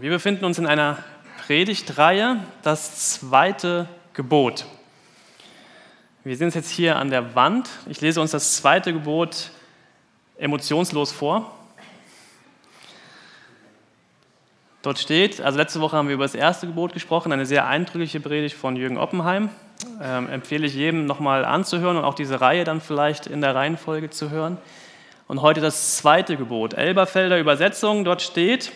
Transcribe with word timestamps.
Wir 0.00 0.08
befinden 0.08 0.46
uns 0.46 0.56
in 0.56 0.66
einer 0.66 0.96
Predigtreihe, 1.44 2.42
das 2.62 3.10
zweite 3.20 3.86
Gebot. 4.14 4.64
Wir 6.24 6.38
sind 6.38 6.54
jetzt 6.54 6.70
hier 6.70 6.96
an 6.96 7.10
der 7.10 7.34
Wand. 7.34 7.68
Ich 7.86 8.00
lese 8.00 8.22
uns 8.22 8.30
das 8.30 8.56
zweite 8.56 8.94
Gebot 8.94 9.50
emotionslos 10.38 11.12
vor. 11.12 11.54
Dort 14.80 14.98
steht, 14.98 15.42
also 15.42 15.58
letzte 15.58 15.82
Woche 15.82 15.98
haben 15.98 16.08
wir 16.08 16.14
über 16.14 16.24
das 16.24 16.34
erste 16.34 16.66
Gebot 16.66 16.94
gesprochen, 16.94 17.30
eine 17.30 17.44
sehr 17.44 17.66
eindrückliche 17.66 18.20
Predigt 18.20 18.56
von 18.56 18.76
Jürgen 18.76 18.96
Oppenheim. 18.96 19.50
Ähm, 20.02 20.30
empfehle 20.30 20.66
ich 20.66 20.74
jedem 20.74 21.04
nochmal 21.04 21.44
anzuhören 21.44 21.98
und 21.98 22.04
auch 22.04 22.14
diese 22.14 22.40
Reihe 22.40 22.64
dann 22.64 22.80
vielleicht 22.80 23.26
in 23.26 23.42
der 23.42 23.54
Reihenfolge 23.54 24.08
zu 24.08 24.30
hören. 24.30 24.56
Und 25.28 25.42
heute 25.42 25.60
das 25.60 25.98
zweite 25.98 26.38
Gebot, 26.38 26.72
Elberfelder 26.72 27.38
Übersetzung, 27.38 28.06
dort 28.06 28.22
steht, 28.22 28.72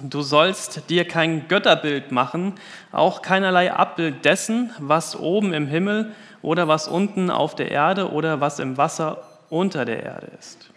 Du 0.00 0.22
sollst 0.22 0.88
dir 0.88 1.06
kein 1.06 1.48
Götterbild 1.48 2.12
machen, 2.12 2.54
auch 2.92 3.22
keinerlei 3.22 3.72
Abbild 3.72 4.24
dessen, 4.24 4.70
was 4.78 5.18
oben 5.18 5.52
im 5.52 5.66
Himmel 5.66 6.12
oder 6.40 6.66
was 6.66 6.88
unten 6.88 7.30
auf 7.30 7.54
der 7.54 7.70
Erde 7.70 8.10
oder 8.10 8.40
was 8.40 8.58
im 8.58 8.78
Wasser 8.78 9.22
unter 9.50 9.84
der 9.84 10.02
Erde 10.02 10.28
ist. 10.38 10.70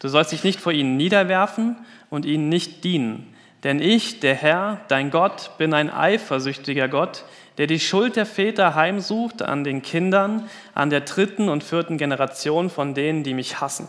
Du 0.00 0.08
sollst 0.08 0.32
dich 0.32 0.44
nicht 0.44 0.60
vor 0.60 0.72
ihnen 0.72 0.96
niederwerfen 0.96 1.76
und 2.10 2.26
ihnen 2.26 2.48
nicht 2.48 2.84
dienen. 2.84 3.34
Denn 3.62 3.80
ich, 3.80 4.20
der 4.20 4.34
Herr, 4.34 4.80
dein 4.88 5.10
Gott, 5.10 5.52
bin 5.58 5.72
ein 5.72 5.90
eifersüchtiger 5.90 6.88
Gott, 6.88 7.24
der 7.58 7.66
die 7.66 7.78
Schuld 7.78 8.16
der 8.16 8.26
Väter 8.26 8.74
heimsucht 8.74 9.42
an 9.42 9.64
den 9.64 9.82
Kindern, 9.82 10.48
an 10.74 10.90
der 10.90 11.02
dritten 11.02 11.48
und 11.48 11.62
vierten 11.62 11.98
Generation 11.98 12.70
von 12.70 12.94
denen, 12.94 13.22
die 13.22 13.34
mich 13.34 13.60
hassen 13.60 13.88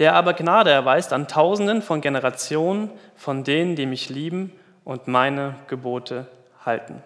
der 0.00 0.14
aber 0.14 0.32
Gnade 0.32 0.70
erweist 0.70 1.12
an 1.12 1.28
Tausenden 1.28 1.82
von 1.82 2.00
Generationen 2.00 2.90
von 3.16 3.44
denen, 3.44 3.76
die 3.76 3.86
mich 3.86 4.08
lieben 4.08 4.52
und 4.82 5.06
meine 5.06 5.54
Gebote 5.68 6.26
halten. 6.64 7.02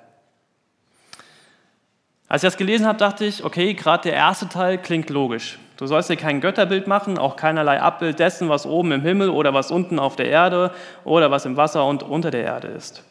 Als 2.28 2.42
ich 2.42 2.46
das 2.46 2.56
gelesen 2.56 2.86
habe, 2.86 2.98
dachte 2.98 3.24
ich, 3.24 3.44
okay, 3.44 3.74
gerade 3.74 4.04
der 4.04 4.14
erste 4.14 4.48
Teil 4.48 4.78
klingt 4.78 5.10
logisch. 5.10 5.58
Du 5.76 5.86
sollst 5.86 6.08
dir 6.08 6.16
kein 6.16 6.40
Götterbild 6.40 6.86
machen, 6.86 7.18
auch 7.18 7.36
keinerlei 7.36 7.80
Abbild 7.80 8.20
dessen, 8.20 8.48
was 8.48 8.64
oben 8.64 8.92
im 8.92 9.02
Himmel 9.02 9.28
oder 9.28 9.52
was 9.52 9.72
unten 9.72 9.98
auf 9.98 10.16
der 10.16 10.28
Erde 10.28 10.70
oder 11.04 11.30
was 11.30 11.44
im 11.46 11.56
Wasser 11.56 11.84
und 11.84 12.04
unter 12.04 12.30
der 12.30 12.44
Erde 12.44 12.68
ist. 12.68 13.02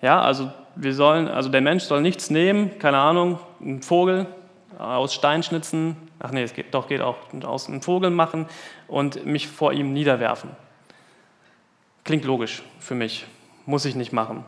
Ja, 0.00 0.22
also 0.22 0.52
wir 0.76 0.94
sollen, 0.94 1.26
also 1.26 1.48
der 1.48 1.60
Mensch 1.60 1.82
soll 1.82 2.00
nichts 2.00 2.30
nehmen, 2.30 2.78
keine 2.78 2.98
Ahnung, 2.98 3.40
einen 3.60 3.82
Vogel 3.82 4.26
aus 4.78 5.12
Stein 5.14 5.42
schnitzen, 5.42 6.07
ach 6.18 6.30
nee, 6.30 6.42
es 6.42 6.54
geht, 6.54 6.74
doch 6.74 6.88
geht 6.88 7.00
auch 7.00 7.16
aus 7.44 7.68
einem 7.68 7.82
Vogel 7.82 8.10
machen 8.10 8.46
und 8.86 9.24
mich 9.24 9.48
vor 9.48 9.72
ihm 9.72 9.92
niederwerfen. 9.92 10.50
Klingt 12.04 12.24
logisch 12.24 12.62
für 12.80 12.94
mich, 12.94 13.26
muss 13.66 13.84
ich 13.84 13.94
nicht 13.94 14.12
machen. 14.12 14.44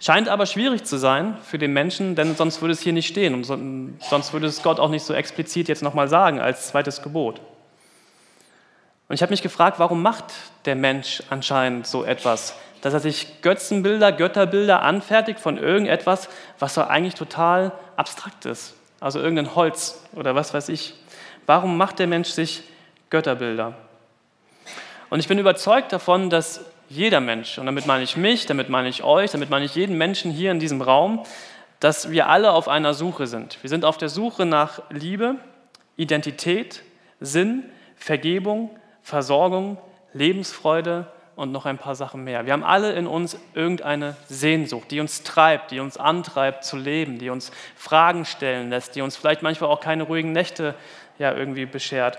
Scheint 0.00 0.28
aber 0.28 0.46
schwierig 0.46 0.84
zu 0.84 0.96
sein 0.96 1.36
für 1.42 1.58
den 1.58 1.72
Menschen, 1.72 2.14
denn 2.14 2.34
sonst 2.34 2.60
würde 2.60 2.72
es 2.72 2.80
hier 2.80 2.92
nicht 2.92 3.08
stehen 3.08 3.34
und 3.34 3.44
sonst 3.44 4.32
würde 4.32 4.46
es 4.46 4.62
Gott 4.62 4.80
auch 4.80 4.88
nicht 4.88 5.04
so 5.04 5.14
explizit 5.14 5.68
jetzt 5.68 5.82
nochmal 5.82 6.08
sagen 6.08 6.40
als 6.40 6.68
zweites 6.68 7.02
Gebot. 7.02 7.40
Und 9.08 9.14
ich 9.14 9.22
habe 9.22 9.30
mich 9.30 9.42
gefragt, 9.42 9.78
warum 9.78 10.02
macht 10.02 10.24
der 10.64 10.74
Mensch 10.74 11.22
anscheinend 11.28 11.86
so 11.86 12.04
etwas, 12.04 12.56
dass 12.80 12.94
er 12.94 13.00
sich 13.00 13.42
Götzenbilder, 13.42 14.10
Götterbilder 14.10 14.82
anfertigt 14.82 15.38
von 15.38 15.58
irgendetwas, 15.58 16.28
was 16.58 16.74
doch 16.74 16.88
eigentlich 16.88 17.14
total 17.14 17.72
abstrakt 17.96 18.46
ist, 18.46 18.74
also 19.00 19.20
irgendein 19.20 19.54
Holz 19.54 20.02
oder 20.14 20.34
was 20.34 20.54
weiß 20.54 20.68
ich. 20.68 20.94
Warum 21.46 21.76
macht 21.76 21.98
der 21.98 22.06
Mensch 22.06 22.30
sich 22.30 22.62
Götterbilder? 23.10 23.74
Und 25.10 25.20
ich 25.20 25.28
bin 25.28 25.38
überzeugt 25.38 25.92
davon, 25.92 26.30
dass 26.30 26.64
jeder 26.88 27.20
Mensch, 27.20 27.58
und 27.58 27.66
damit 27.66 27.86
meine 27.86 28.04
ich 28.04 28.16
mich, 28.16 28.46
damit 28.46 28.68
meine 28.68 28.88
ich 28.88 29.02
euch, 29.02 29.30
damit 29.30 29.50
meine 29.50 29.64
ich 29.64 29.74
jeden 29.74 29.96
Menschen 29.98 30.30
hier 30.30 30.50
in 30.50 30.58
diesem 30.58 30.82
Raum, 30.82 31.24
dass 31.80 32.10
wir 32.10 32.28
alle 32.28 32.52
auf 32.52 32.68
einer 32.68 32.94
Suche 32.94 33.26
sind. 33.26 33.58
Wir 33.62 33.70
sind 33.70 33.84
auf 33.84 33.98
der 33.98 34.08
Suche 34.08 34.46
nach 34.46 34.82
Liebe, 34.90 35.36
Identität, 35.96 36.82
Sinn, 37.20 37.64
Vergebung, 37.96 38.70
Versorgung, 39.02 39.78
Lebensfreude 40.12 41.06
und 41.34 41.52
noch 41.52 41.66
ein 41.66 41.78
paar 41.78 41.94
Sachen 41.94 42.24
mehr. 42.24 42.46
Wir 42.46 42.52
haben 42.52 42.64
alle 42.64 42.92
in 42.92 43.06
uns 43.06 43.38
irgendeine 43.54 44.16
Sehnsucht, 44.28 44.90
die 44.90 45.00
uns 45.00 45.22
treibt, 45.22 45.70
die 45.70 45.80
uns 45.80 45.96
antreibt 45.96 46.64
zu 46.64 46.76
leben, 46.76 47.18
die 47.18 47.30
uns 47.30 47.50
Fragen 47.76 48.24
stellen 48.24 48.70
lässt, 48.70 48.94
die 48.96 49.02
uns 49.02 49.16
vielleicht 49.16 49.42
manchmal 49.42 49.70
auch 49.70 49.80
keine 49.80 50.04
ruhigen 50.04 50.32
Nächte 50.32 50.74
ja 51.18 51.32
irgendwie 51.32 51.66
beschert. 51.66 52.18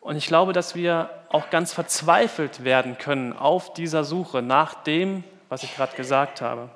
Und 0.00 0.16
ich 0.16 0.26
glaube, 0.26 0.52
dass 0.52 0.74
wir 0.74 1.08
auch 1.30 1.48
ganz 1.48 1.72
verzweifelt 1.72 2.64
werden 2.64 2.98
können 2.98 3.32
auf 3.32 3.72
dieser 3.72 4.04
Suche 4.04 4.42
nach 4.42 4.74
dem, 4.74 5.24
was 5.48 5.62
ich 5.62 5.74
gerade 5.74 5.96
gesagt 5.96 6.42
habe. 6.42 6.68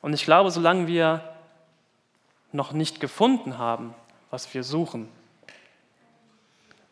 Und 0.00 0.12
ich 0.14 0.24
glaube, 0.24 0.50
solange 0.50 0.86
wir 0.86 1.22
noch 2.50 2.72
nicht 2.72 2.98
gefunden 2.98 3.58
haben, 3.58 3.94
was 4.30 4.52
wir 4.54 4.64
suchen, 4.64 5.08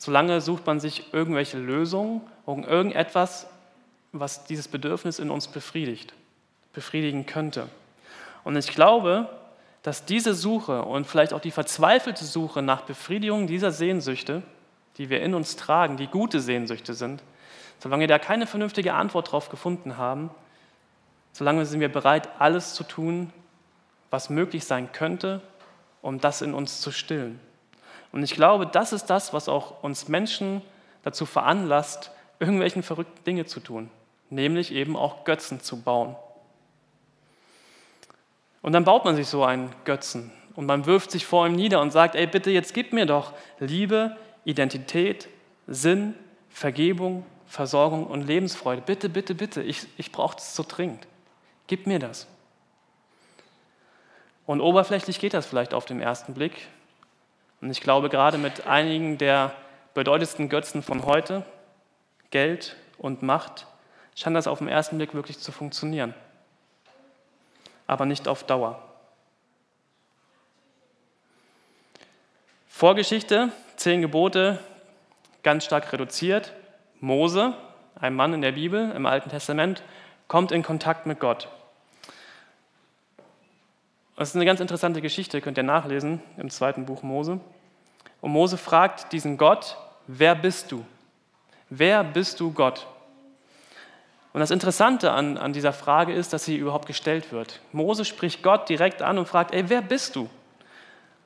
solange 0.06 0.41
sucht 0.41 0.65
man 0.67 0.78
sich 0.78 1.12
irgendwelche 1.12 1.59
Lösungen 1.59 2.21
irgendetwas, 2.47 3.49
was 4.12 4.44
dieses 4.44 4.69
Bedürfnis 4.69 5.19
in 5.19 5.31
uns 5.31 5.49
befriedigt, 5.49 6.15
befriedigen 6.72 7.27
könnte. 7.27 7.69
Und 8.44 8.55
ich 8.56 8.69
glaube, 8.69 9.28
dass 9.83 10.05
diese 10.05 10.33
Suche 10.33 10.83
und 10.83 11.09
vielleicht 11.09 11.33
auch 11.33 11.41
die 11.41 11.50
verzweifelte 11.50 12.25
Suche 12.25 12.62
nach 12.62 12.83
Befriedigung 12.83 13.49
dieser 13.49 13.72
Sehnsüchte, 13.72 14.43
die 14.97 15.11
wir 15.11 15.21
in 15.22 15.34
uns 15.34 15.56
tragen, 15.56 15.97
die 15.97 16.06
gute 16.06 16.38
Sehnsüchte 16.38 16.94
sind, 16.94 17.21
solange 17.81 18.03
wir 18.03 18.09
da 18.09 18.21
keine 18.21 18.47
vernünftige 18.47 18.94
Antwort 18.94 19.27
darauf 19.27 19.49
gefunden 19.49 19.97
haben, 19.97 20.31
solange 21.33 21.67
sind 21.67 21.81
wir 21.81 21.91
bereit, 21.91 22.28
alles 22.38 22.75
zu 22.75 22.84
tun, 22.84 23.33
was 24.11 24.31
möglich 24.31 24.67
sein 24.67 24.93
könnte, 24.93 25.43
um 26.00 26.21
das 26.21 26.43
in 26.43 26.55
uns 26.55 26.81
zu 26.81 26.93
stillen. 26.93 27.41
Und 28.16 28.22
ich 28.22 28.32
glaube, 28.32 28.66
das 28.66 28.94
ist 28.94 29.10
das, 29.10 29.34
was 29.34 29.47
auch 29.47 29.82
uns 29.82 30.09
Menschen 30.09 30.62
dazu 31.03 31.27
veranlasst, 31.27 32.10
irgendwelchen 32.38 32.82
verrückten 32.82 33.22
Dinge 33.25 33.44
zu 33.44 33.60
tun, 33.60 33.91
nämlich 34.31 34.72
eben 34.72 34.97
auch 34.97 35.25
Götzen 35.25 35.60
zu 35.60 35.82
bauen. 35.82 36.16
Und 38.62 38.72
dann 38.72 38.84
baut 38.84 39.05
man 39.05 39.16
sich 39.16 39.28
so 39.28 39.44
einen 39.44 39.71
Götzen 39.84 40.32
und 40.55 40.65
man 40.65 40.87
wirft 40.87 41.10
sich 41.10 41.26
vor 41.26 41.47
ihm 41.47 41.56
nieder 41.56 41.82
und 41.82 41.91
sagt, 41.91 42.15
ey 42.15 42.26
bitte, 42.26 42.50
jetzt 42.50 42.72
gib 42.72 42.94
mir 42.94 43.05
doch 43.05 43.34
Liebe, 43.59 44.16
Identität, 44.47 45.28
Sinn, 45.66 46.15
Vergebung, 46.49 47.26
Versorgung 47.47 48.06
und 48.06 48.22
Lebensfreude. 48.22 48.81
Bitte, 48.81 49.10
bitte, 49.10 49.34
bitte, 49.34 49.62
ich, 49.62 49.87
ich 49.99 50.10
brauche 50.10 50.37
das 50.37 50.56
so 50.56 50.65
dringend. 50.66 51.06
Gib 51.66 51.87
mir 51.87 51.99
das. 51.99 52.26
Und 54.47 54.62
oberflächlich 54.62 55.21
geht 55.21 55.34
das 55.34 55.44
vielleicht 55.44 55.75
auf 55.75 55.84
den 55.84 56.00
ersten 56.00 56.32
Blick. 56.32 56.66
Und 57.61 57.71
ich 57.71 57.81
glaube, 57.81 58.09
gerade 58.09 58.39
mit 58.39 58.67
einigen 58.67 59.19
der 59.19 59.53
bedeutendsten 59.94 60.49
Götzen 60.49 60.83
von 60.83 61.05
heute, 61.05 61.44
Geld 62.31 62.77
und 62.99 63.22
Macht, 63.22 63.67
scheint 64.15 64.37
das 64.37 64.47
auf 64.47 64.59
den 64.59 64.69
ersten 64.69 64.97
Blick 64.97 65.15
wirklich 65.15 65.39
zu 65.39 65.53
funktionieren 65.53 66.15
aber 67.87 68.06
nicht 68.06 68.28
auf 68.28 68.44
Dauer. 68.44 68.83
Vorgeschichte, 72.69 73.50
zehn 73.77 74.03
Gebote, 74.03 74.59
ganz 75.43 75.65
stark 75.65 75.93
reduziert. 75.93 76.53
Mose, 77.00 77.55
ein 77.99 78.15
Mann 78.15 78.34
in 78.34 78.43
der 78.43 78.53
Bibel, 78.53 78.91
im 78.93 79.06
Alten 79.06 79.31
Testament, 79.31 79.83
kommt 80.28 80.53
in 80.53 80.62
Kontakt 80.62 81.06
mit 81.06 81.21
Gott. 81.21 81.49
Das 84.16 84.31
ist 84.31 84.34
eine 84.34 84.47
ganz 84.47 84.60
interessante 84.60 85.03
Geschichte, 85.03 85.43
könnt 85.43 85.59
ihr 85.59 85.62
nachlesen 85.62 86.22
im 86.38 86.49
zweiten 86.49 86.87
Buch 86.87 87.03
Mose. 87.03 87.38
Und 88.22 88.31
Mose 88.31 88.56
fragt 88.56 89.12
diesen 89.12 89.37
Gott, 89.37 89.77
wer 90.06 90.34
bist 90.34 90.72
du? 90.72 90.87
Wer 91.69 92.03
bist 92.03 92.41
du 92.41 92.50
Gott? 92.50 92.87
Und 94.32 94.40
das 94.40 94.50
Interessante 94.50 95.12
an, 95.12 95.37
an 95.37 95.52
dieser 95.52 95.75
Frage 95.75 96.14
ist, 96.14 96.32
dass 96.32 96.46
sie 96.46 96.56
überhaupt 96.56 96.87
gestellt 96.87 97.31
wird. 97.31 97.61
Mose 97.73 98.06
spricht 98.06 98.43
Gott 98.43 98.70
direkt 98.70 99.02
an 99.02 99.19
und 99.19 99.29
fragt, 99.29 99.52
ey, 99.52 99.69
wer 99.69 99.82
bist 99.82 100.17
du? 100.17 100.31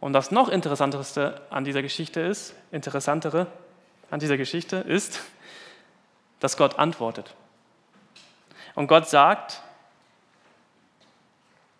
Und 0.00 0.12
das 0.12 0.32
noch 0.32 0.48
Interessantere 0.48 1.40
an 1.50 1.64
dieser 1.64 1.82
Geschichte 1.82 2.20
ist, 2.20 2.54
interessantere 2.72 3.46
an 4.10 4.18
dieser 4.18 4.36
Geschichte 4.36 4.76
ist, 4.76 5.20
dass 6.40 6.56
Gott 6.56 6.78
antwortet. 6.78 7.34
Und 8.74 8.88
Gott 8.88 9.08
sagt, 9.08 9.62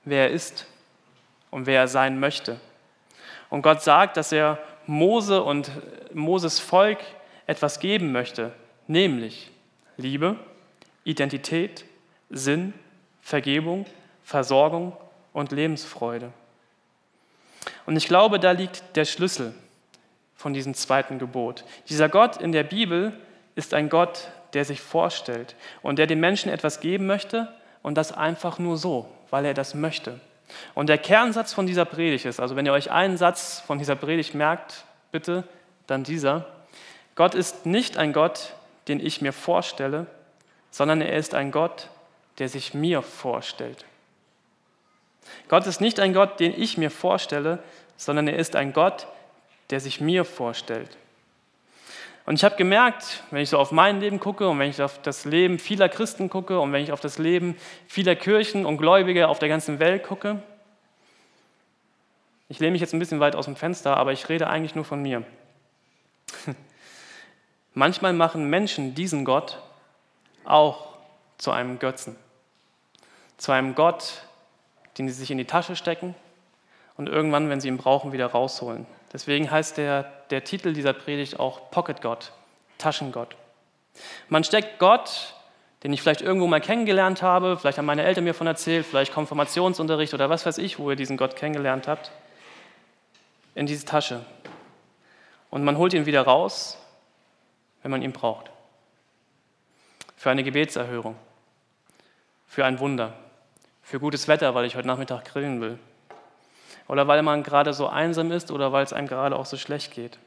wer 0.05 0.29
er 0.29 0.31
ist 0.31 0.67
und 1.51 1.67
wer 1.67 1.81
er 1.81 1.89
sein 1.89 2.21
möchte. 2.21 2.61
Und 3.49 3.63
Gott 3.63 3.83
sagt, 3.83 4.17
dass 4.17 4.33
er 4.33 4.59
Mose 4.87 5.43
und 5.43 5.71
Moses 6.13 6.59
Volk 6.59 6.99
etwas 7.47 7.81
geben 7.81 8.13
möchte, 8.13 8.53
nämlich 8.87 9.51
Liebe, 9.97 10.37
Identität, 11.05 11.85
Sinn, 12.31 12.73
Vergebung, 13.21 13.87
Versorgung 14.23 14.97
und 15.33 15.53
Lebensfreude. 15.53 16.33
Und 17.87 17.97
ich 17.97 18.07
glaube, 18.07 18.39
da 18.39 18.53
liegt 18.53 18.97
der 18.97 19.05
Schlüssel 19.05 19.55
von 20.37 20.55
diesem 20.55 20.75
zweiten 20.75 21.19
Gebot. 21.19 21.65
Dieser 21.89 22.09
Gott 22.09 22.37
in 22.37 22.53
der 22.53 22.63
Bibel 22.63 23.13
ist 23.57 23.75
ein 23.75 23.89
Gott 23.89 24.31
der 24.53 24.65
sich 24.65 24.81
vorstellt 24.81 25.55
und 25.83 25.99
der 25.99 26.07
den 26.07 26.21
Menschen 26.21 26.51
etwas 26.51 26.81
geben 26.81 27.07
möchte 27.07 27.49
und 27.83 27.97
das 27.97 28.13
einfach 28.13 28.59
nur 28.59 28.77
so, 28.77 29.09
weil 29.31 29.45
er 29.45 29.55
das 29.55 29.75
möchte. 29.75 30.21
Und 30.75 30.89
der 30.89 30.99
Kernsatz 30.99 31.53
von 31.53 31.67
dieser 31.67 31.85
Predigt 31.85 32.25
ist, 32.25 32.41
also 32.41 32.57
wenn 32.57 32.67
ihr 32.67 32.73
euch 32.73 32.91
einen 32.91 33.17
Satz 33.17 33.63
von 33.67 33.79
dieser 33.79 33.97
Predigt 33.97 34.35
merkt, 34.35 34.85
bitte, 35.13 35.45
dann 35.87 36.05
dieser. 36.05 36.47
Gott 37.15 37.35
ist 37.35 37.67
nicht 37.67 37.97
ein 37.97 38.13
Gott, 38.13 38.55
den 38.89 39.05
ich 39.05 39.21
mir 39.21 39.33
vorstelle, 39.33 40.07
sondern 40.71 41.01
er 41.01 41.17
ist 41.17 41.35
ein 41.35 41.51
Gott, 41.51 41.89
der 42.39 42.49
sich 42.49 42.75
mir 42.75 43.03
vorstellt. 43.03 43.85
Gott 45.49 45.67
ist 45.67 45.81
nicht 45.81 46.01
ein 46.01 46.15
Gott, 46.15 46.41
den 46.41 46.59
ich 46.61 46.79
mir 46.79 46.91
vorstelle, 46.91 47.59
sondern 47.97 48.29
er 48.29 48.39
ist 48.39 48.57
ein 48.57 48.73
Gott, 48.73 49.07
der 49.71 49.81
sich 49.81 50.01
mir 50.01 50.25
vorstellt. 50.25 50.97
Und 52.27 52.35
ich 52.35 52.45
habe 52.45 52.57
gemerkt, 52.57 53.23
wenn 53.31 53.43
ich 53.43 53.49
so 53.49 53.59
auf 53.59 53.73
mein 53.73 54.01
Leben 54.01 54.21
gucke 54.21 54.49
und 54.49 54.59
wenn 54.59 54.71
ich 54.71 54.81
auf 54.83 55.01
das 55.03 55.25
Leben 55.25 55.59
vieler 55.59 55.89
Christen 55.89 56.29
gucke 56.29 56.61
und 56.61 56.73
wenn 56.73 56.83
ich 56.83 56.93
auf 56.93 57.01
das 57.01 57.19
Leben 57.19 57.57
vieler 57.89 58.15
Kirchen 58.15 58.67
und 58.67 58.77
Gläubige 58.77 59.29
auf 59.29 59.39
der 59.39 59.49
ganzen 59.49 59.79
Welt 59.79 60.05
gucke, 60.05 60.43
ich 62.49 62.59
lehne 62.59 62.73
mich 62.73 62.81
jetzt 62.81 62.93
ein 62.93 62.99
bisschen 62.99 63.21
weit 63.21 63.37
aus 63.37 63.45
dem 63.45 63.57
Fenster, 63.57 63.97
aber 63.97 64.13
ich 64.13 64.29
rede 64.29 64.49
eigentlich 64.49 64.75
nur 64.75 64.85
von 64.85 65.01
mir. 65.01 65.23
Manchmal 67.75 68.13
machen 68.13 68.51
Menschen 68.51 68.95
diesen 68.97 69.25
Gott 69.25 69.61
auch 70.45 70.89
zu 71.39 71.53
einem 71.53 71.79
Götzen, 71.79 72.17
zu 73.37 73.53
einem 73.53 73.77
Gott, 73.77 74.25
den 74.99 75.09
sie 75.09 75.15
sich 75.15 75.31
in 75.31 75.39
die 75.39 75.45
Tasche 75.45 75.77
stecken 75.77 76.15
und 76.97 77.09
irgendwann, 77.09 77.49
wenn 77.49 77.61
sie 77.61 77.69
ihn 77.69 77.79
brauchen, 77.79 78.13
wieder 78.13 78.27
rausholen. 78.27 78.87
Deswegen 79.13 79.51
heißt 79.51 79.77
der, 79.77 80.05
der 80.31 80.45
Titel 80.45 80.73
dieser 80.73 80.93
Predigt 80.93 81.41
auch 81.41 81.71
Pocket 81.71 82.01
Gott, 82.01 82.33
Taschengott. 82.79 83.37
Man 84.29 84.45
steckt 84.45 84.79
Gott, 84.79 85.35
den 85.83 85.93
ich 85.93 86.01
vielleicht 86.01 86.21
irgendwo 86.21 86.47
mal 86.47 86.61
kennengelernt 86.61 87.23
habe, 87.23 87.57
vielleicht 87.57 87.79
haben 87.79 87.87
meine 87.87 88.05
Eltern 88.05 88.25
mir 88.25 88.35
von 88.35 88.47
erzählt, 88.47 88.87
vielleicht 88.87 89.13
Konfirmationsunterricht 89.13 90.15
oder 90.15 90.31
was 90.31 90.47
weiß 90.47 90.59
ich, 90.59 90.79
wo 90.79 90.91
ihr 90.91 90.97
diesen 90.97 91.17
Gott 91.17 91.35
kennengelernt 91.35 91.89
habt, 91.89 92.13
in 93.55 93.67
diese 93.67 93.85
Tasche. 93.85 94.25
Und 95.51 95.65
man 95.65 95.77
holt 95.77 95.93
ihn 95.93 96.07
wieder 96.07 96.23
raus, 96.23 96.79
wenn 97.83 97.91
man 97.91 98.03
ihn 98.03 98.13
braucht. 98.13 98.51
Für 100.17 100.31
eine 100.31 100.45
Gebetserhörung, 100.45 101.17
für 102.47 102.65
ein 102.65 102.79
Wunder, 102.79 103.15
für 103.83 103.99
gutes 103.99 104.29
Wetter, 104.29 104.55
weil 104.55 104.67
ich 104.67 104.77
heute 104.77 104.87
Nachmittag 104.87 105.25
grillen 105.25 105.61
will 105.61 105.79
oder 106.91 107.07
weil 107.07 107.23
man 107.23 107.45
gerade 107.45 107.73
so 107.73 107.87
einsam 107.87 108.33
ist 108.33 108.51
oder 108.51 108.73
weil 108.73 108.83
es 108.83 108.93
einem 108.93 109.07
gerade 109.07 109.37
auch 109.37 109.47
so 109.47 109.57
schlecht 109.57 109.95
geht. 109.95 110.19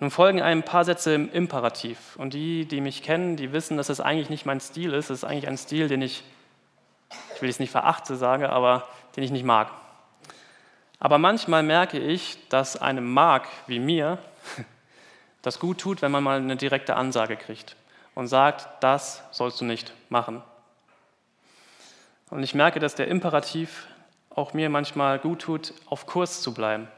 Nun 0.00 0.10
folgen 0.10 0.42
ein 0.42 0.64
paar 0.64 0.84
Sätze 0.84 1.14
im 1.14 1.32
Imperativ. 1.32 2.16
Und 2.16 2.34
die, 2.34 2.66
die 2.66 2.82
mich 2.82 3.02
kennen, 3.02 3.36
die 3.36 3.54
wissen, 3.54 3.78
dass 3.78 3.88
es 3.88 3.96
das 3.96 4.04
eigentlich 4.04 4.28
nicht 4.28 4.44
mein 4.44 4.60
Stil 4.60 4.92
ist. 4.92 5.06
Es 5.06 5.20
ist 5.20 5.24
eigentlich 5.24 5.48
ein 5.48 5.56
Stil, 5.56 5.88
den 5.88 6.02
ich, 6.02 6.24
ich 7.34 7.40
will 7.40 7.48
es 7.48 7.58
nicht 7.58 7.70
verachte 7.70 8.16
sage, 8.16 8.50
aber 8.50 8.86
den 9.16 9.24
ich 9.24 9.30
nicht 9.30 9.46
mag. 9.46 9.70
Aber 10.98 11.16
manchmal 11.16 11.62
merke 11.62 11.98
ich, 11.98 12.36
dass 12.50 12.76
einem 12.76 13.14
mag 13.14 13.48
wie 13.66 13.78
mir 13.78 14.18
das 15.40 15.58
gut 15.58 15.80
tut, 15.80 16.02
wenn 16.02 16.12
man 16.12 16.22
mal 16.22 16.36
eine 16.36 16.56
direkte 16.56 16.96
Ansage 16.96 17.38
kriegt 17.38 17.76
und 18.14 18.26
sagt, 18.26 18.68
das 18.82 19.22
sollst 19.30 19.58
du 19.62 19.64
nicht 19.64 19.94
machen. 20.10 20.42
Und 22.30 22.42
ich 22.42 22.54
merke, 22.54 22.80
dass 22.80 22.94
der 22.94 23.08
Imperativ 23.08 23.86
auch 24.30 24.54
mir 24.54 24.68
manchmal 24.68 25.18
gut 25.18 25.42
tut, 25.42 25.74
auf 25.86 26.06
Kurs 26.06 26.42
zu 26.42 26.54
bleiben. 26.54 26.88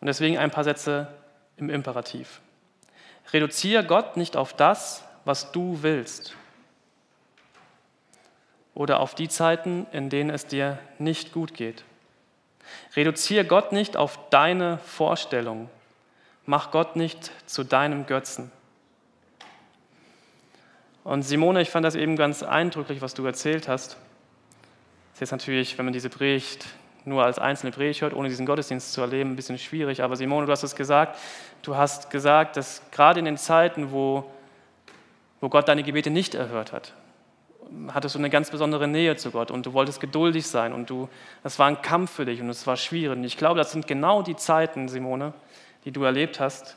Und 0.00 0.06
deswegen 0.06 0.38
ein 0.38 0.50
paar 0.50 0.64
Sätze 0.64 1.08
im 1.56 1.70
Imperativ. 1.70 2.40
Reduziere 3.32 3.84
Gott 3.84 4.16
nicht 4.16 4.36
auf 4.36 4.52
das, 4.52 5.04
was 5.24 5.52
du 5.52 5.82
willst. 5.82 6.34
Oder 8.74 9.00
auf 9.00 9.14
die 9.14 9.28
Zeiten, 9.28 9.86
in 9.92 10.10
denen 10.10 10.30
es 10.30 10.46
dir 10.46 10.78
nicht 10.98 11.32
gut 11.32 11.54
geht. 11.54 11.84
Reduziere 12.94 13.44
Gott 13.44 13.72
nicht 13.72 13.96
auf 13.96 14.18
deine 14.30 14.78
Vorstellung. 14.78 15.70
Mach 16.44 16.70
Gott 16.70 16.94
nicht 16.96 17.32
zu 17.46 17.64
deinem 17.64 18.06
Götzen. 18.06 18.52
Und 21.06 21.22
Simone, 21.22 21.62
ich 21.62 21.70
fand 21.70 21.84
das 21.84 21.94
eben 21.94 22.16
ganz 22.16 22.42
eindrücklich, 22.42 23.00
was 23.00 23.14
du 23.14 23.24
erzählt 23.24 23.68
hast. 23.68 23.92
Das 23.92 25.14
ist 25.14 25.20
jetzt 25.20 25.30
natürlich, 25.30 25.78
wenn 25.78 25.84
man 25.84 25.92
diese 25.92 26.10
Predigt 26.10 26.66
nur 27.04 27.24
als 27.24 27.38
einzelne 27.38 27.70
Predigt 27.70 28.00
hört, 28.00 28.12
ohne 28.12 28.28
diesen 28.28 28.44
Gottesdienst 28.44 28.92
zu 28.92 29.02
erleben, 29.02 29.30
ein 29.30 29.36
bisschen 29.36 29.56
schwierig. 29.56 30.02
Aber 30.02 30.16
Simone, 30.16 30.46
du 30.46 30.52
hast 30.52 30.64
es 30.64 30.74
gesagt. 30.74 31.16
Du 31.62 31.76
hast 31.76 32.10
gesagt, 32.10 32.56
dass 32.56 32.82
gerade 32.90 33.20
in 33.20 33.24
den 33.24 33.36
Zeiten, 33.36 33.92
wo, 33.92 34.28
wo 35.40 35.48
Gott 35.48 35.68
deine 35.68 35.84
Gebete 35.84 36.10
nicht 36.10 36.34
erhört 36.34 36.72
hat, 36.72 36.92
hattest 37.94 38.16
du 38.16 38.18
eine 38.18 38.28
ganz 38.28 38.50
besondere 38.50 38.88
Nähe 38.88 39.14
zu 39.14 39.30
Gott 39.30 39.52
und 39.52 39.64
du 39.64 39.74
wolltest 39.74 40.00
geduldig 40.00 40.48
sein 40.48 40.72
und 40.72 40.90
du, 40.90 41.08
das 41.44 41.60
war 41.60 41.68
ein 41.68 41.82
Kampf 41.82 42.10
für 42.10 42.24
dich 42.24 42.40
und 42.40 42.50
es 42.50 42.66
war 42.66 42.76
schwierig. 42.76 43.16
Und 43.16 43.22
ich 43.22 43.36
glaube, 43.36 43.58
das 43.58 43.70
sind 43.70 43.86
genau 43.86 44.22
die 44.22 44.34
Zeiten, 44.34 44.88
Simone, 44.88 45.34
die 45.84 45.92
du 45.92 46.02
erlebt 46.02 46.40
hast, 46.40 46.76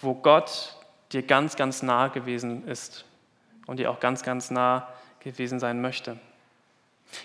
wo 0.00 0.14
Gott 0.14 0.76
dir 1.10 1.24
ganz, 1.24 1.56
ganz 1.56 1.82
nahe 1.82 2.10
gewesen 2.10 2.68
ist 2.68 3.04
und 3.68 3.78
dir 3.78 3.92
auch 3.92 4.00
ganz, 4.00 4.24
ganz 4.24 4.50
nah 4.50 4.88
gewesen 5.20 5.60
sein 5.60 5.80
möchte. 5.80 6.16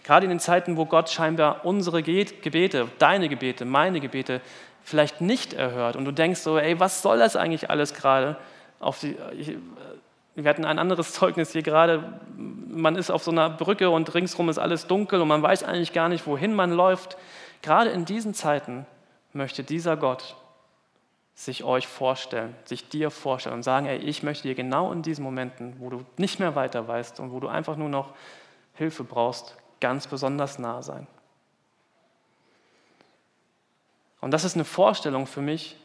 Gerade 0.03 0.25
in 0.25 0.29
den 0.29 0.39
Zeiten, 0.39 0.77
wo 0.77 0.85
Gott 0.85 1.09
scheinbar 1.09 1.65
unsere 1.65 2.03
Gebete, 2.03 2.87
deine 2.99 3.29
Gebete, 3.29 3.65
meine 3.65 3.99
Gebete 3.99 4.41
vielleicht 4.83 5.21
nicht 5.21 5.53
erhört 5.53 5.95
und 5.95 6.05
du 6.05 6.11
denkst 6.11 6.41
so, 6.41 6.59
ey, 6.59 6.79
was 6.79 7.01
soll 7.01 7.17
das 7.17 7.35
eigentlich 7.35 7.71
alles 7.71 7.95
gerade? 7.95 8.37
wir 10.35 10.49
hatten 10.49 10.65
ein 10.65 10.77
anderes 10.77 11.13
Zeugnis 11.13 11.53
hier 11.53 11.63
gerade, 11.63 12.19
man 12.37 12.97
ist 12.97 13.09
auf 13.09 13.23
so 13.23 13.31
einer 13.31 13.49
Brücke 13.49 13.89
und 13.89 14.13
ringsrum 14.13 14.49
ist 14.49 14.57
alles 14.57 14.87
dunkel 14.87 15.21
und 15.21 15.29
man 15.29 15.41
weiß 15.41 15.63
eigentlich 15.63 15.93
gar 15.93 16.09
nicht, 16.09 16.27
wohin 16.27 16.53
man 16.53 16.71
läuft. 16.71 17.17
Gerade 17.61 17.91
in 17.91 18.03
diesen 18.03 18.33
Zeiten 18.33 18.85
möchte 19.31 19.63
dieser 19.63 19.95
Gott 19.95 20.35
sich 21.35 21.63
euch 21.63 21.87
vorstellen, 21.87 22.55
sich 22.65 22.89
dir 22.89 23.09
vorstellen 23.09 23.55
und 23.55 23.63
sagen, 23.63 23.87
ey, 23.87 23.97
ich 23.97 24.23
möchte 24.23 24.47
dir 24.47 24.55
genau 24.55 24.91
in 24.91 25.01
diesen 25.01 25.23
Momenten, 25.23 25.79
wo 25.79 25.89
du 25.89 26.05
nicht 26.17 26.39
mehr 26.39 26.55
weiter 26.55 26.87
weißt 26.87 27.19
und 27.19 27.31
wo 27.31 27.39
du 27.39 27.47
einfach 27.47 27.75
nur 27.75 27.89
noch 27.89 28.13
Hilfe 28.75 29.03
brauchst, 29.03 29.55
ganz 29.79 30.07
besonders 30.07 30.59
nah 30.59 30.81
sein. 30.81 31.07
Und 34.21 34.31
das 34.31 34.43
ist 34.43 34.55
eine 34.55 34.63
Vorstellung 34.63 35.27
für 35.27 35.41
mich, 35.41 35.75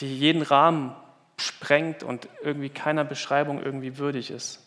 die 0.00 0.18
jeden 0.18 0.42
Rahmen 0.42 0.94
sprengt 1.38 2.02
und 2.02 2.28
irgendwie 2.42 2.68
keiner 2.68 3.04
Beschreibung 3.04 3.62
irgendwie 3.62 3.96
würdig 3.96 4.30
ist. 4.30 4.60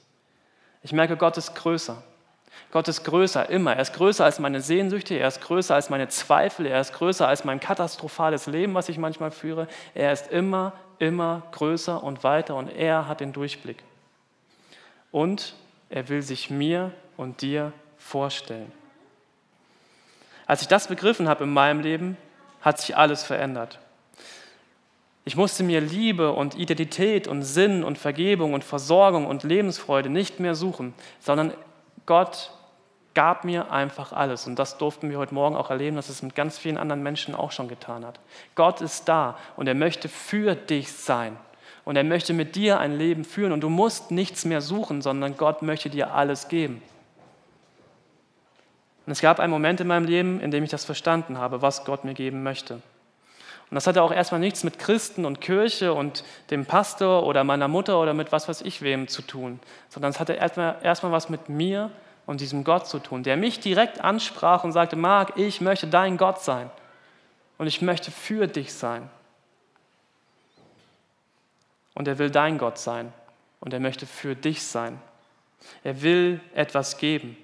Ich 0.81 0.93
merke, 0.93 1.17
Gott 1.17 1.37
ist 1.37 1.53
größer. 1.53 2.01
Gott 2.73 2.87
ist 2.87 3.03
größer, 3.03 3.51
immer. 3.51 3.75
Er 3.75 3.83
ist 3.83 3.93
größer 3.93 4.25
als 4.25 4.39
meine 4.39 4.59
Sehnsüchte, 4.59 5.13
er 5.13 5.27
ist 5.27 5.41
größer 5.41 5.75
als 5.75 5.91
meine 5.91 6.07
Zweifel, 6.07 6.65
er 6.65 6.81
ist 6.81 6.91
größer 6.93 7.27
als 7.27 7.43
mein 7.43 7.59
katastrophales 7.59 8.47
Leben, 8.47 8.73
was 8.73 8.89
ich 8.89 8.97
manchmal 8.97 9.29
führe. 9.29 9.67
Er 9.93 10.11
ist 10.11 10.31
immer, 10.31 10.73
immer 10.97 11.43
größer 11.51 12.03
und 12.03 12.23
weiter 12.23 12.55
und 12.55 12.69
er 12.69 13.07
hat 13.07 13.19
den 13.19 13.31
Durchblick. 13.31 13.83
Und 15.11 15.53
er 15.91 16.09
will 16.09 16.23
sich 16.23 16.49
mir 16.49 16.91
und 17.15 17.43
dir 17.43 17.73
vorstellen. 17.99 18.71
Als 20.47 20.63
ich 20.63 20.67
das 20.67 20.87
begriffen 20.87 21.29
habe 21.29 21.43
in 21.43 21.53
meinem 21.53 21.81
Leben, 21.81 22.17
hat 22.59 22.81
sich 22.81 22.97
alles 22.97 23.21
verändert. 23.21 23.77
Ich 25.25 25.35
musste 25.35 25.61
mir 25.61 25.79
Liebe 25.79 26.31
und 26.31 26.55
Identität 26.55 27.27
und 27.27 27.43
Sinn 27.43 27.83
und 27.83 27.99
Vergebung 27.99 28.55
und 28.55 28.63
Versorgung 28.63 29.27
und 29.27 29.43
Lebensfreude 29.43 30.09
nicht 30.09 30.39
mehr 30.39 30.55
suchen, 30.55 30.95
sondern 31.19 31.53
Gott 32.07 32.49
gab 33.13 33.43
mir 33.43 33.71
einfach 33.71 34.13
alles. 34.13 34.47
Und 34.47 34.57
das 34.57 34.77
durften 34.77 35.09
wir 35.09 35.17
heute 35.17 35.33
Morgen 35.33 35.55
auch 35.55 35.69
erleben, 35.69 35.95
dass 35.95 36.09
es 36.09 36.21
mit 36.21 36.35
ganz 36.35 36.57
vielen 36.57 36.77
anderen 36.77 37.03
Menschen 37.03 37.35
auch 37.35 37.51
schon 37.51 37.67
getan 37.67 38.05
hat. 38.05 38.19
Gott 38.55 38.81
ist 38.81 39.07
da 39.07 39.37
und 39.55 39.67
er 39.67 39.75
möchte 39.75 40.09
für 40.09 40.55
dich 40.55 40.91
sein. 40.91 41.37
Und 41.85 41.95
er 41.95 42.03
möchte 42.03 42.33
mit 42.33 42.55
dir 42.55 42.79
ein 42.79 42.97
Leben 42.97 43.25
führen. 43.25 43.51
Und 43.51 43.61
du 43.61 43.69
musst 43.69 44.11
nichts 44.11 44.45
mehr 44.45 44.61
suchen, 44.61 45.01
sondern 45.01 45.35
Gott 45.37 45.61
möchte 45.61 45.89
dir 45.89 46.13
alles 46.13 46.47
geben. 46.47 46.81
Und 49.05 49.11
es 49.11 49.19
gab 49.19 49.39
einen 49.39 49.51
Moment 49.51 49.81
in 49.81 49.87
meinem 49.87 50.05
Leben, 50.05 50.39
in 50.39 50.51
dem 50.51 50.63
ich 50.63 50.69
das 50.69 50.85
verstanden 50.85 51.37
habe, 51.37 51.61
was 51.61 51.83
Gott 51.83 52.05
mir 52.05 52.13
geben 52.13 52.41
möchte. 52.41 52.75
Und 52.75 53.75
das 53.75 53.87
hatte 53.87 54.01
auch 54.01 54.11
erstmal 54.11 54.39
nichts 54.39 54.63
mit 54.63 54.79
Christen 54.79 55.25
und 55.25 55.41
Kirche 55.41 55.93
und 55.93 56.23
dem 56.51 56.65
Pastor 56.65 57.25
oder 57.25 57.43
meiner 57.43 57.67
Mutter 57.67 57.99
oder 57.99 58.13
mit 58.13 58.31
was 58.31 58.47
weiß 58.47 58.61
ich 58.61 58.81
wem 58.81 59.07
zu 59.07 59.21
tun, 59.23 59.59
sondern 59.89 60.11
es 60.11 60.19
hatte 60.19 60.33
erstmal 60.33 61.11
was 61.11 61.29
mit 61.29 61.49
mir 61.49 61.89
und 62.25 62.41
diesem 62.41 62.63
Gott 62.63 62.87
zu 62.87 62.99
tun, 62.99 63.23
der 63.23 63.37
mich 63.37 63.59
direkt 63.59 64.01
ansprach 64.01 64.63
und 64.63 64.71
sagte, 64.71 64.95
Marc, 64.95 65.37
ich 65.37 65.61
möchte 65.61 65.87
dein 65.87 66.17
Gott 66.17 66.41
sein 66.41 66.69
und 67.57 67.67
ich 67.67 67.81
möchte 67.81 68.11
für 68.11 68.47
dich 68.47 68.73
sein. 68.73 69.09
Und 71.93 72.07
er 72.07 72.17
will 72.17 72.31
dein 72.31 72.57
Gott 72.57 72.77
sein 72.77 73.13
und 73.59 73.73
er 73.73 73.79
möchte 73.79 74.05
für 74.05 74.35
dich 74.35 74.63
sein. 74.63 74.99
Er 75.83 76.01
will 76.01 76.41
etwas 76.53 76.97
geben, 76.97 77.37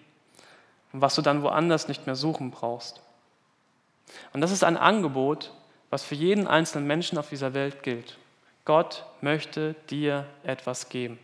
was 0.91 1.15
du 1.15 1.21
dann 1.21 1.43
woanders 1.43 1.87
nicht 1.87 2.05
mehr 2.05 2.15
suchen 2.15 2.51
brauchst. 2.51 3.01
Und 4.33 4.41
das 4.41 4.51
ist 4.51 4.63
ein 4.63 4.77
Angebot, 4.77 5.53
was 5.89 6.03
für 6.03 6.15
jeden 6.15 6.47
einzelnen 6.47 6.87
Menschen 6.87 7.17
auf 7.17 7.29
dieser 7.29 7.53
Welt 7.53 7.83
gilt. 7.83 8.17
Gott 8.65 9.05
möchte 9.21 9.75
dir 9.89 10.25
etwas 10.43 10.89
geben. 10.89 11.19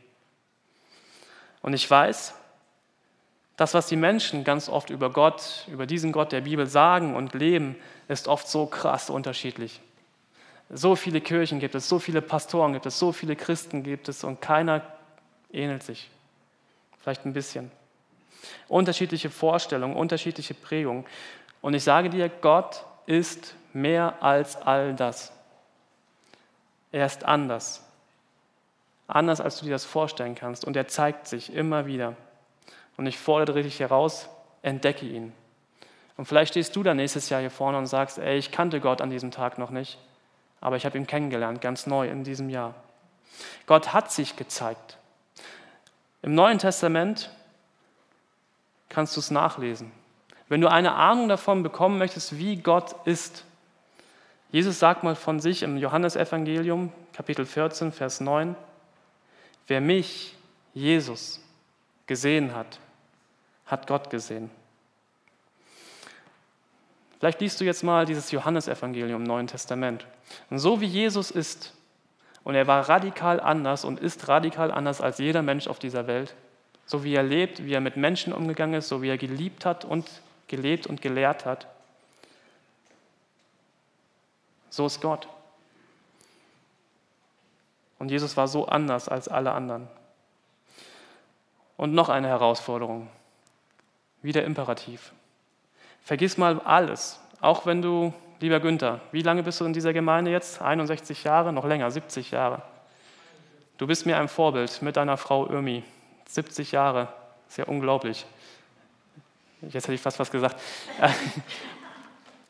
Und 1.62 1.74
ich 1.74 1.90
weiß, 1.90 2.34
das, 3.58 3.74
was 3.74 3.88
die 3.88 3.96
Menschen 3.96 4.44
ganz 4.44 4.68
oft 4.68 4.90
über 4.90 5.10
Gott, 5.10 5.66
über 5.72 5.86
diesen 5.86 6.12
Gott 6.12 6.32
der 6.32 6.42
Bibel 6.42 6.68
sagen 6.68 7.16
und 7.16 7.34
leben, 7.34 7.76
ist 8.08 8.28
oft 8.28 8.48
so 8.48 8.66
krass 8.66 9.10
unterschiedlich. 9.10 9.82
So 10.70 10.96
viele 10.96 11.22
Kirchen 11.22 11.60
gibt 11.60 11.76
es, 11.76 11.88
so 11.88 12.00
viele 12.00 12.22
Pastoren 12.22 12.74
gibt 12.74 12.86
es, 12.86 13.00
so 13.00 13.12
viele 13.12 13.36
Christen 13.36 13.84
gibt 13.84 14.10
es 14.10 14.24
und 14.24 14.42
keiner 14.42 14.82
ähnelt 15.52 15.84
sich. 15.84 16.10
Vielleicht 17.02 17.26
ein 17.26 17.34
bisschen. 17.34 17.72
Unterschiedliche 18.68 19.30
Vorstellungen, 19.30 19.96
unterschiedliche 19.96 20.54
Prägungen. 20.54 21.06
Und 21.62 21.76
ich 21.76 21.84
sage 21.84 22.10
dir, 22.10 22.30
Gott 22.30 22.84
ist 23.06 23.56
mehr 23.74 24.22
als 24.22 24.56
all 24.56 24.96
das. 24.96 25.32
Er 26.92 27.06
ist 27.06 27.24
anders. 27.24 27.84
Anders, 29.08 29.40
als 29.40 29.60
du 29.60 29.66
dir 29.66 29.72
das 29.72 29.86
vorstellen 29.86 30.36
kannst. 30.36 30.66
Und 30.66 30.76
er 30.76 30.88
zeigt 30.88 31.28
sich 31.28 31.54
immer 31.54 31.86
wieder. 31.86 32.16
Und 32.98 33.06
ich 33.06 33.18
fordere 33.18 33.64
dich 33.64 33.80
heraus, 33.80 34.30
entdecke 34.62 35.06
ihn. 35.06 35.34
Und 36.18 36.26
vielleicht 36.26 36.54
stehst 36.54 36.76
du 36.76 36.84
dann 36.84 36.98
nächstes 36.98 37.30
Jahr 37.30 37.42
hier 37.42 37.52
vorne 37.52 37.78
und 37.78 37.88
sagst, 37.88 38.18
ey, 38.18 38.38
ich 38.38 38.52
kannte 38.52 38.80
Gott 38.80 39.02
an 39.02 39.10
diesem 39.10 39.32
Tag 39.32 39.58
noch 39.58 39.70
nicht, 39.70 39.98
aber 40.62 40.78
ich 40.78 40.86
habe 40.86 40.98
ihn 40.98 41.08
kennengelernt, 41.08 41.62
ganz 41.62 41.88
neu 41.88 42.10
in 42.10 42.24
diesem 42.24 42.50
Jahr. 42.50 42.74
Gott 43.66 43.94
hat 43.94 44.12
sich 44.12 44.36
gezeigt. 44.36 44.98
Im 46.22 46.34
Neuen 46.34 46.58
Testament 46.58 47.30
kannst 48.90 49.16
du 49.16 49.20
es 49.20 49.30
nachlesen. 49.30 49.92
Wenn 50.48 50.62
du 50.62 50.72
eine 50.72 50.94
Ahnung 50.94 51.28
davon 51.28 51.64
bekommen 51.64 51.98
möchtest, 51.98 52.38
wie 52.38 52.56
Gott 52.56 52.96
ist, 53.06 53.44
Jesus 54.52 54.80
sagt 54.80 55.04
mal 55.04 55.16
von 55.16 55.40
sich 55.40 55.64
im 55.64 55.76
Johannesevangelium, 55.76 56.94
Kapitel 57.14 57.46
14, 57.46 57.92
Vers 57.92 58.22
9, 58.22 58.56
wer 59.68 59.82
mich, 59.82 60.36
Jesus, 60.74 61.42
gesehen 62.08 62.56
hat, 62.56 62.80
hat 63.66 63.88
Gott 63.88 64.10
gesehen. 64.10 64.50
Vielleicht 67.20 67.42
liest 67.42 67.60
du 67.60 67.66
jetzt 67.66 67.84
mal 67.84 68.06
dieses 68.06 68.32
Johannesevangelium 68.32 69.22
im 69.22 69.28
Neuen 69.28 69.48
Testament. 69.48 70.06
Und 70.50 70.60
so 70.60 70.82
wie 70.82 70.86
Jesus 70.86 71.32
ist, 71.32 71.74
und 72.44 72.54
er 72.54 72.68
war 72.68 72.88
radikal 72.88 73.40
anders 73.40 73.86
und 73.86 74.00
ist 74.00 74.28
radikal 74.28 74.72
anders 74.72 75.02
als 75.02 75.18
jeder 75.18 75.42
Mensch 75.42 75.68
auf 75.68 75.80
dieser 75.80 76.06
Welt, 76.06 76.36
so 76.86 77.04
wie 77.04 77.16
er 77.16 77.24
lebt, 77.24 77.66
wie 77.66 77.74
er 77.74 77.82
mit 77.82 77.98
Menschen 77.98 78.34
umgegangen 78.34 78.76
ist, 78.76 78.88
so 78.88 79.02
wie 79.02 79.10
er 79.10 79.18
geliebt 79.18 79.66
hat 79.66 79.84
und 79.86 80.08
gelebt 80.48 80.86
und 80.86 81.02
gelehrt 81.02 81.46
hat, 81.46 81.68
so 84.70 84.86
ist 84.86 85.02
Gott. 85.02 85.28
Und 87.98 88.12
Jesus 88.12 88.38
war 88.38 88.48
so 88.48 88.68
anders 88.68 89.10
als 89.10 89.28
alle 89.28 89.54
anderen. 89.54 89.88
Und 91.78 91.94
noch 91.94 92.10
eine 92.10 92.28
Herausforderung, 92.28 93.08
wieder 94.26 94.44
imperativ. 94.44 95.14
Vergiss 96.04 96.38
mal 96.38 96.60
alles, 96.60 97.20
auch 97.42 97.66
wenn 97.66 97.82
du, 97.82 98.14
lieber 98.40 98.60
Günther, 98.60 99.00
wie 99.12 99.22
lange 99.22 99.44
bist 99.44 99.62
du 99.62 99.66
in 99.66 99.74
dieser 99.74 99.94
Gemeinde 99.94 100.32
jetzt? 100.32 100.62
61 100.62 101.24
Jahre, 101.24 101.54
noch 101.54 101.66
länger, 101.66 101.90
70 101.90 102.32
Jahre. 102.32 102.62
Du 103.78 103.88
bist 103.88 104.06
mir 104.06 104.18
ein 104.18 104.28
Vorbild 104.28 104.82
mit 104.82 104.98
deiner 104.98 105.18
Frau 105.18 105.50
Irmi. 105.50 105.84
70 106.28 106.72
Jahre, 106.72 107.10
ist 107.48 107.58
ja 107.58 107.66
unglaublich. 107.66 108.26
Jetzt 109.62 109.86
hätte 109.86 109.94
ich 109.94 110.02
fast 110.02 110.20
was 110.20 110.32
gesagt. 110.32 110.60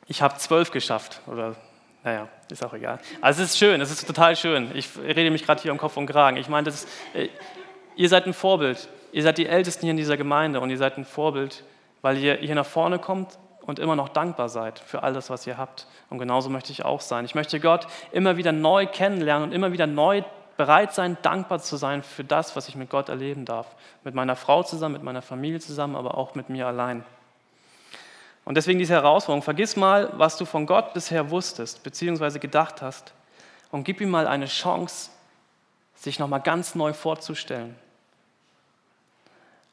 Ich 0.07 0.21
habe 0.21 0.37
zwölf 0.37 0.69
geschafft, 0.69 1.19
oder 1.25 1.55
naja, 2.03 2.27
ist 2.51 2.63
auch 2.63 2.73
egal. 2.73 2.99
Also 3.21 3.41
es 3.41 3.51
ist 3.51 3.57
schön, 3.57 3.81
es 3.81 3.89
ist 3.89 4.05
total 4.05 4.35
schön. 4.35 4.69
Ich 4.75 4.89
rede 4.95 5.31
mich 5.31 5.43
gerade 5.43 5.59
hier 5.63 5.71
um 5.71 5.79
Kopf 5.79 5.97
und 5.97 6.05
Kragen. 6.05 6.37
Ich 6.37 6.47
meine, 6.47 6.69
ist, 6.69 6.87
äh, 7.15 7.29
ihr 7.95 8.07
seid 8.07 8.27
ein 8.27 8.33
Vorbild. 8.33 8.87
Ihr 9.15 9.23
seid 9.23 9.37
die 9.37 9.47
Ältesten 9.47 9.83
hier 9.83 9.91
in 9.91 9.97
dieser 9.97 10.17
Gemeinde 10.17 10.59
und 10.59 10.69
ihr 10.69 10.77
seid 10.77 10.97
ein 10.97 11.05
Vorbild, 11.05 11.63
weil 12.01 12.17
ihr 12.17 12.35
hier 12.35 12.53
nach 12.53 12.65
vorne 12.65 12.99
kommt 12.99 13.39
und 13.61 13.79
immer 13.79 13.95
noch 13.95 14.09
dankbar 14.09 14.49
seid 14.49 14.77
für 14.77 15.03
all 15.03 15.13
das, 15.13 15.29
was 15.29 15.47
ihr 15.47 15.57
habt. 15.57 15.87
Und 16.09 16.19
genauso 16.19 16.49
möchte 16.49 16.73
ich 16.73 16.83
auch 16.83 16.99
sein. 16.99 17.23
Ich 17.23 17.33
möchte 17.33 17.61
Gott 17.61 17.87
immer 18.11 18.35
wieder 18.35 18.51
neu 18.51 18.85
kennenlernen 18.87 19.47
und 19.47 19.55
immer 19.55 19.71
wieder 19.71 19.87
neu 19.87 20.21
bereit 20.57 20.93
sein, 20.93 21.17
dankbar 21.21 21.59
zu 21.59 21.77
sein 21.77 22.03
für 22.03 22.25
das, 22.25 22.57
was 22.57 22.67
ich 22.67 22.75
mit 22.75 22.89
Gott 22.89 23.07
erleben 23.07 23.45
darf. 23.45 23.67
Mit 24.03 24.15
meiner 24.15 24.35
Frau 24.35 24.63
zusammen, 24.63 24.95
mit 24.95 25.03
meiner 25.03 25.21
Familie 25.21 25.61
zusammen, 25.61 25.95
aber 25.95 26.17
auch 26.17 26.35
mit 26.35 26.49
mir 26.49 26.67
allein. 26.67 27.05
Und 28.43 28.57
deswegen 28.57 28.79
diese 28.79 28.95
Herausforderung, 28.95 29.43
vergiss 29.43 29.77
mal, 29.77 30.09
was 30.17 30.35
du 30.35 30.43
von 30.43 30.65
Gott 30.65 30.93
bisher 30.93 31.31
wusstest, 31.31 31.83
beziehungsweise 31.83 32.41
gedacht 32.41 32.81
hast, 32.81 33.13
und 33.71 33.85
gib 33.85 34.01
ihm 34.01 34.09
mal 34.09 34.27
eine 34.27 34.47
Chance, 34.47 35.09
sich 35.95 36.19
nochmal 36.19 36.41
ganz 36.41 36.75
neu 36.75 36.91
vorzustellen. 36.91 37.77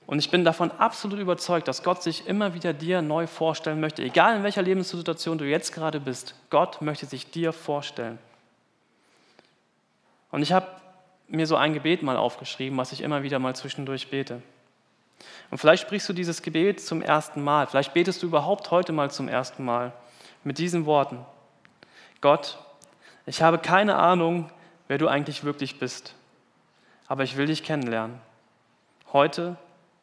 Und 0.06 0.18
ich 0.18 0.30
bin 0.30 0.44
davon 0.44 0.70
absolut 0.72 1.18
überzeugt, 1.18 1.68
dass 1.68 1.82
Gott 1.82 2.02
sich 2.02 2.26
immer 2.26 2.54
wieder 2.54 2.72
dir 2.72 3.02
neu 3.02 3.26
vorstellen 3.26 3.80
möchte, 3.80 4.02
egal 4.02 4.36
in 4.36 4.42
welcher 4.42 4.62
Lebenssituation 4.62 5.38
du 5.38 5.44
jetzt 5.44 5.72
gerade 5.72 6.00
bist. 6.00 6.34
Gott 6.50 6.82
möchte 6.82 7.06
sich 7.06 7.30
dir 7.30 7.52
vorstellen. 7.52 8.18
Und 10.30 10.42
ich 10.42 10.52
habe 10.52 10.66
mir 11.28 11.46
so 11.46 11.56
ein 11.56 11.72
Gebet 11.72 12.02
mal 12.02 12.16
aufgeschrieben, 12.16 12.76
was 12.78 12.92
ich 12.92 13.00
immer 13.00 13.22
wieder 13.22 13.38
mal 13.38 13.54
zwischendurch 13.56 14.10
bete. 14.10 14.42
Und 15.50 15.58
vielleicht 15.58 15.82
sprichst 15.82 16.08
du 16.08 16.12
dieses 16.12 16.42
Gebet 16.42 16.80
zum 16.80 17.00
ersten 17.00 17.42
Mal. 17.42 17.66
Vielleicht 17.66 17.94
betest 17.94 18.22
du 18.22 18.26
überhaupt 18.26 18.70
heute 18.70 18.92
mal 18.92 19.10
zum 19.10 19.28
ersten 19.28 19.64
Mal 19.64 19.92
mit 20.44 20.58
diesen 20.58 20.86
Worten. 20.86 21.24
Gott, 22.20 22.58
ich 23.26 23.42
habe 23.42 23.58
keine 23.58 23.96
Ahnung, 23.96 24.50
wer 24.88 24.98
du 24.98 25.08
eigentlich 25.08 25.44
wirklich 25.44 25.78
bist, 25.78 26.14
aber 27.06 27.22
ich 27.22 27.36
will 27.36 27.46
dich 27.46 27.62
kennenlernen. 27.62 28.20
Heute 29.12 29.56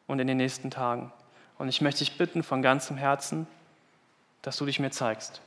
und 0.09 0.19
in 0.19 0.27
den 0.27 0.37
nächsten 0.37 0.71
Tagen. 0.71 1.13
Und 1.59 1.69
ich 1.69 1.81
möchte 1.81 1.99
dich 1.99 2.17
bitten 2.17 2.41
von 2.41 2.61
ganzem 2.61 2.97
Herzen, 2.97 3.47
dass 4.41 4.57
du 4.57 4.65
dich 4.65 4.79
mir 4.79 4.89
zeigst. 4.89 5.39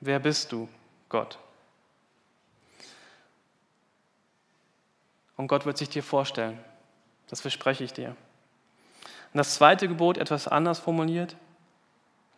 Wer 0.00 0.18
bist 0.18 0.50
du, 0.50 0.68
Gott? 1.10 1.38
Und 5.36 5.46
Gott 5.48 5.66
wird 5.66 5.76
sich 5.76 5.90
dir 5.90 6.02
vorstellen. 6.02 6.58
Das 7.28 7.42
verspreche 7.42 7.84
ich 7.84 7.92
dir. 7.92 8.08
Und 8.08 9.38
das 9.38 9.54
zweite 9.54 9.88
Gebot 9.88 10.16
etwas 10.16 10.48
anders 10.48 10.78
formuliert, 10.78 11.36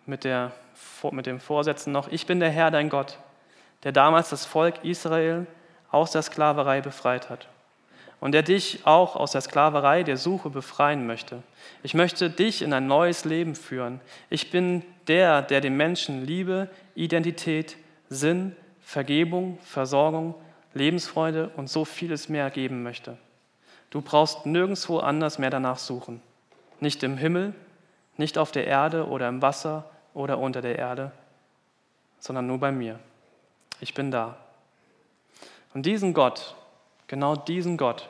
mit, 0.06 0.24
der, 0.24 0.52
mit 1.12 1.26
dem 1.26 1.40
Vorsätzen 1.40 1.92
noch, 1.92 2.08
ich 2.08 2.26
bin 2.26 2.40
der 2.40 2.50
Herr, 2.50 2.70
dein 2.70 2.88
Gott, 2.88 3.18
der 3.84 3.92
damals 3.92 4.30
das 4.30 4.44
Volk 4.44 4.84
Israel 4.84 5.46
aus 5.90 6.10
der 6.10 6.22
Sklaverei 6.22 6.80
befreit 6.80 7.30
hat 7.30 7.48
und 8.24 8.32
der 8.32 8.42
dich 8.42 8.86
auch 8.86 9.16
aus 9.16 9.32
der 9.32 9.42
Sklaverei 9.42 10.02
der 10.02 10.16
Suche 10.16 10.48
befreien 10.48 11.06
möchte. 11.06 11.42
Ich 11.82 11.92
möchte 11.92 12.30
dich 12.30 12.62
in 12.62 12.72
ein 12.72 12.86
neues 12.86 13.26
Leben 13.26 13.54
führen. 13.54 14.00
Ich 14.30 14.50
bin 14.50 14.82
der, 15.08 15.42
der 15.42 15.60
den 15.60 15.76
Menschen 15.76 16.24
Liebe, 16.24 16.70
Identität, 16.94 17.76
Sinn, 18.08 18.56
Vergebung, 18.80 19.58
Versorgung, 19.62 20.34
Lebensfreude 20.72 21.50
und 21.56 21.68
so 21.68 21.84
vieles 21.84 22.30
mehr 22.30 22.48
geben 22.48 22.82
möchte. 22.82 23.18
Du 23.90 24.00
brauchst 24.00 24.46
nirgendwo 24.46 25.00
anders 25.00 25.38
mehr 25.38 25.50
danach 25.50 25.76
suchen. 25.76 26.22
Nicht 26.80 27.02
im 27.02 27.18
Himmel, 27.18 27.52
nicht 28.16 28.38
auf 28.38 28.52
der 28.52 28.66
Erde 28.66 29.06
oder 29.06 29.28
im 29.28 29.42
Wasser 29.42 29.84
oder 30.14 30.38
unter 30.38 30.62
der 30.62 30.78
Erde, 30.78 31.12
sondern 32.20 32.46
nur 32.46 32.56
bei 32.56 32.72
mir. 32.72 32.98
Ich 33.80 33.92
bin 33.92 34.10
da. 34.10 34.38
Und 35.74 35.84
diesen 35.84 36.14
Gott, 36.14 36.54
genau 37.06 37.36
diesen 37.36 37.76
Gott, 37.76 38.08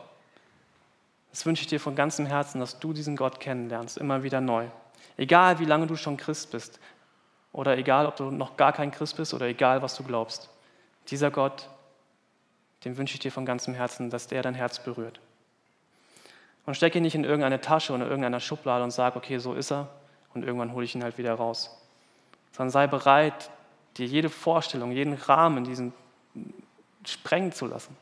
das 1.34 1.44
wünsche 1.46 1.62
ich 1.62 1.66
dir 1.66 1.80
von 1.80 1.96
ganzem 1.96 2.26
Herzen, 2.26 2.60
dass 2.60 2.78
du 2.78 2.92
diesen 2.92 3.16
Gott 3.16 3.40
kennenlernst, 3.40 3.98
immer 3.98 4.22
wieder 4.22 4.40
neu. 4.40 4.68
Egal 5.16 5.58
wie 5.58 5.64
lange 5.64 5.88
du 5.88 5.96
schon 5.96 6.16
Christ 6.16 6.52
bist 6.52 6.78
oder 7.52 7.76
egal 7.76 8.06
ob 8.06 8.14
du 8.14 8.30
noch 8.30 8.56
gar 8.56 8.72
kein 8.72 8.92
Christ 8.92 9.16
bist 9.16 9.34
oder 9.34 9.46
egal 9.46 9.82
was 9.82 9.96
du 9.96 10.04
glaubst. 10.04 10.48
Dieser 11.08 11.32
Gott, 11.32 11.68
dem 12.84 12.96
wünsche 12.96 13.14
ich 13.14 13.18
dir 13.18 13.32
von 13.32 13.44
ganzem 13.44 13.74
Herzen, 13.74 14.10
dass 14.10 14.28
der 14.28 14.42
dein 14.42 14.54
Herz 14.54 14.78
berührt. 14.78 15.18
Und 16.66 16.76
stecke 16.76 16.98
ihn 16.98 17.02
nicht 17.02 17.16
in 17.16 17.24
irgendeine 17.24 17.60
Tasche 17.60 17.92
oder 17.94 18.04
irgendeiner 18.04 18.38
Schublade 18.38 18.84
und 18.84 18.92
sag, 18.92 19.16
okay, 19.16 19.38
so 19.38 19.54
ist 19.54 19.72
er 19.72 19.88
und 20.34 20.44
irgendwann 20.44 20.72
hole 20.72 20.84
ich 20.84 20.94
ihn 20.94 21.02
halt 21.02 21.18
wieder 21.18 21.34
raus. 21.34 21.76
Sondern 22.52 22.70
sei 22.70 22.86
bereit, 22.86 23.50
dir 23.96 24.06
jede 24.06 24.30
Vorstellung, 24.30 24.92
jeden 24.92 25.14
Rahmen, 25.14 25.64
diesen 25.64 25.94
sprengen 27.04 27.50
zu 27.50 27.66
lassen. 27.66 27.96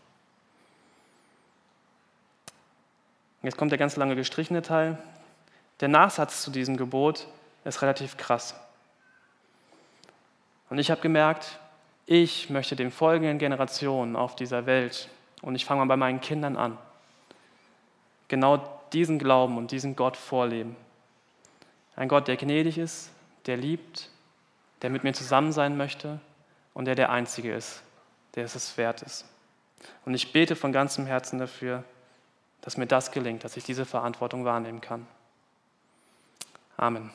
Jetzt 3.43 3.57
kommt 3.57 3.73
der 3.73 3.79
ganz 3.79 3.97
lange 3.97 4.15
gestrichene 4.15 4.63
Teil. 4.63 4.99
Der 5.81 5.89
Nachsatz 5.89 6.43
zu 6.43 6.51
diesem 6.51 6.77
Gebot 6.77 7.27
ist 7.65 7.83
relativ 7.83 8.17
krass. 8.17 8.55
Und 10.71 10.79
ich 10.79 10.91
habe 10.91 11.01
gemerkt, 11.01 11.59
ich 12.07 12.51
möchte 12.51 12.77
den 12.77 12.91
folgenden 12.91 13.39
Generationen 13.39 14.17
auf 14.17 14.37
dieser 14.37 14.67
Welt, 14.67 15.09
und 15.41 15.57
ich 15.57 15.65
fange 15.65 15.81
mal 15.81 15.87
bei 15.87 15.97
meinen 15.97 16.21
Kindern 16.21 16.57
an, 16.57 16.79
genau 18.29 18.81
diesen 18.93 19.19
Glauben 19.19 19.59
und 19.59 19.73
diesen 19.73 19.97
Gott 19.97 20.17
vorleben. 20.17 20.77
Ein 21.97 22.09
Gott, 22.09 22.29
der 22.29 22.37
gnädig 22.37 22.79
ist, 22.79 23.11
der 23.47 23.57
liebt, 23.57 24.09
der 24.83 24.91
mit 24.91 25.05
mir 25.05 25.13
zusammen 25.13 25.53
sein 25.53 25.77
möchte 25.77 26.21
und 26.75 26.85
der 26.85 26.95
der 26.95 27.11
Einzige 27.11 27.55
ist, 27.55 27.83
der 28.35 28.45
es 28.45 28.77
wert 28.79 29.03
ist. 29.03 29.27
Und 30.05 30.15
ich 30.15 30.33
bete 30.33 30.55
von 30.57 30.73
ganzem 30.73 31.07
Herzen 31.07 31.39
dafür, 31.39 31.85
dass 32.62 32.76
mir 32.78 32.87
das 32.87 33.11
gelingt, 33.11 33.45
dass 33.45 33.57
ich 33.57 33.64
diese 33.64 33.85
Verantwortung 33.85 34.45
wahrnehmen 34.47 34.81
kann. 34.81 35.07
Amen. 36.76 37.11